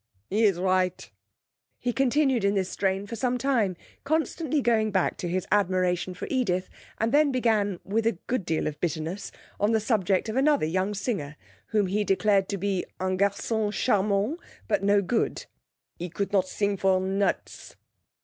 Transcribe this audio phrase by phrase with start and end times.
[0.31, 1.11] 'E is right.'
[1.77, 6.27] He continued in this strain for some time, constantly going back to his admiration for
[6.31, 10.65] Edith, and then began (with a good deal of bitterness) on the subject of another
[10.65, 11.35] young singer,
[11.67, 14.37] whom he declared to be un garçon charmant,
[14.67, 15.45] but no good.
[15.99, 17.75] 'He could not sing for nuts.'